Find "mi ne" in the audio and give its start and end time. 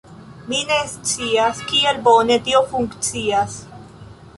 0.53-0.77